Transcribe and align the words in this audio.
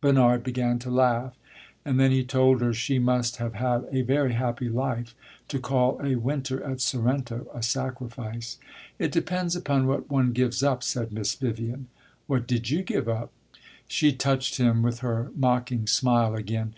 Bernard 0.00 0.42
began 0.42 0.78
to 0.78 0.88
laugh, 0.90 1.36
and 1.84 2.00
then 2.00 2.10
he 2.10 2.24
told 2.24 2.62
her 2.62 2.72
she 2.72 2.98
must 2.98 3.36
have 3.36 3.52
had 3.56 3.86
a 3.92 4.00
very 4.00 4.32
happy 4.32 4.66
life 4.66 5.14
"to 5.46 5.58
call 5.58 6.00
a 6.02 6.14
winter 6.14 6.64
at 6.64 6.80
Sorrento 6.80 7.46
a 7.52 7.62
sacrifice." 7.62 8.56
"It 8.98 9.12
depends 9.12 9.54
upon 9.54 9.86
what 9.86 10.08
one 10.08 10.32
gives 10.32 10.62
up," 10.62 10.82
said 10.82 11.12
Miss 11.12 11.34
Vivian. 11.34 11.88
"What 12.26 12.46
did 12.46 12.70
you 12.70 12.82
give 12.82 13.10
up?" 13.10 13.30
She 13.86 14.10
touched 14.10 14.56
him 14.56 14.80
with 14.82 15.00
her 15.00 15.32
mocking 15.36 15.86
smile 15.86 16.34
again. 16.34 16.72